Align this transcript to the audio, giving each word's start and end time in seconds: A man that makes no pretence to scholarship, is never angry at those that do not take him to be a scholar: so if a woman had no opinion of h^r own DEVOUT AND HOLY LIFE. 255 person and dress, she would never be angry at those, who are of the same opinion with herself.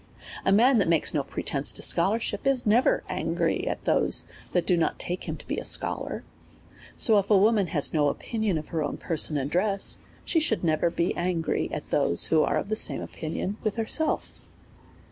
A 0.43 0.51
man 0.51 0.79
that 0.79 0.87
makes 0.87 1.13
no 1.13 1.21
pretence 1.21 1.71
to 1.73 1.83
scholarship, 1.83 2.47
is 2.47 2.65
never 2.65 3.03
angry 3.07 3.67
at 3.67 3.85
those 3.85 4.25
that 4.51 4.65
do 4.65 4.75
not 4.75 4.97
take 4.97 5.25
him 5.25 5.37
to 5.37 5.45
be 5.45 5.59
a 5.59 5.63
scholar: 5.63 6.23
so 6.95 7.19
if 7.19 7.29
a 7.29 7.37
woman 7.37 7.67
had 7.67 7.87
no 7.93 8.09
opinion 8.09 8.57
of 8.57 8.69
h^r 8.69 8.83
own 8.83 8.95
DEVOUT 8.95 8.95
AND 8.95 9.03
HOLY 9.03 9.13
LIFE. 9.13 9.29
255 9.29 9.29
person 9.29 9.37
and 9.37 9.51
dress, 9.51 9.99
she 10.25 10.49
would 10.55 10.63
never 10.63 10.89
be 10.89 11.15
angry 11.15 11.69
at 11.71 11.87
those, 11.91 12.25
who 12.33 12.41
are 12.41 12.57
of 12.57 12.69
the 12.69 12.75
same 12.75 13.03
opinion 13.03 13.57
with 13.61 13.75
herself. 13.75 14.41